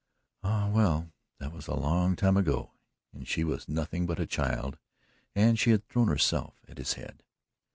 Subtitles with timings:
[0.41, 2.71] Ah, well, that was a long time ago
[3.13, 4.79] and she was nothing but a child
[5.35, 7.21] and she had thrown herself at his head.